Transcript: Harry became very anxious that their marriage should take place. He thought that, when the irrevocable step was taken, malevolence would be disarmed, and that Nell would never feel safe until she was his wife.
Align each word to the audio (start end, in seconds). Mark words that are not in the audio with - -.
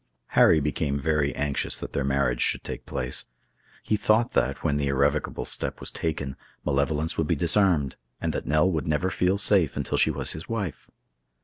Harry 0.29 0.59
became 0.59 0.99
very 0.99 1.31
anxious 1.35 1.79
that 1.79 1.93
their 1.93 2.03
marriage 2.03 2.41
should 2.41 2.63
take 2.63 2.87
place. 2.87 3.25
He 3.83 3.95
thought 3.95 4.31
that, 4.31 4.63
when 4.63 4.77
the 4.77 4.87
irrevocable 4.87 5.45
step 5.45 5.79
was 5.79 5.91
taken, 5.91 6.35
malevolence 6.65 7.19
would 7.19 7.27
be 7.27 7.35
disarmed, 7.35 7.97
and 8.19 8.33
that 8.33 8.47
Nell 8.47 8.67
would 8.71 8.87
never 8.87 9.11
feel 9.11 9.37
safe 9.37 9.77
until 9.77 9.99
she 9.99 10.09
was 10.09 10.31
his 10.31 10.49
wife. 10.49 10.89